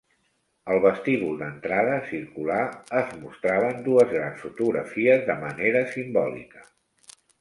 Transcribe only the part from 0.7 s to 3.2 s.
Al vestíbul d'entrada circular es